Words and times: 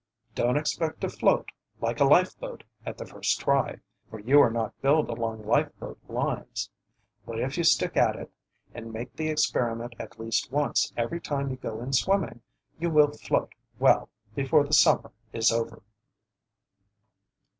Don't 0.33 0.57
expect 0.57 1.01
to 1.01 1.09
float 1.09 1.51
like 1.79 1.99
a 1.99 2.05
life 2.05 2.35
boat 2.39 2.63
at 2.87 2.97
the 2.97 3.05
first 3.05 3.39
try, 3.39 3.77
for 4.09 4.19
you 4.19 4.41
are 4.41 4.49
not 4.49 4.73
built 4.81 5.07
along 5.11 5.45
life 5.45 5.69
boat 5.79 5.99
lines; 6.07 6.71
but 7.23 7.39
if 7.39 7.55
you 7.55 7.63
stick 7.63 7.95
at 7.95 8.15
it, 8.15 8.31
and 8.73 8.91
make 8.91 9.15
the 9.15 9.29
experiment 9.29 9.93
at 9.99 10.19
least 10.19 10.51
once 10.51 10.91
every 10.97 11.21
time 11.21 11.51
you 11.51 11.55
go 11.57 11.79
in 11.81 11.93
swimming, 11.93 12.41
you 12.79 12.89
will 12.89 13.11
float 13.11 13.53
well 13.77 14.09
before 14.33 14.63
the 14.65 14.73
summer 14.73 15.11
is 15.33 15.51
over. 15.51 15.83